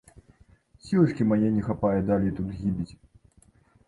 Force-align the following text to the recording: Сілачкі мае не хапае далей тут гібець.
Сілачкі 0.85 1.27
мае 1.31 1.49
не 1.57 1.63
хапае 1.67 1.99
далей 2.07 2.31
тут 2.39 2.49
гібець. 2.63 2.93